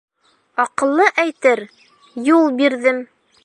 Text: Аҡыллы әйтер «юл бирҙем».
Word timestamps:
Аҡыллы 0.63 1.05
әйтер 1.25 1.63
«юл 2.33 2.49
бирҙем». 2.63 3.07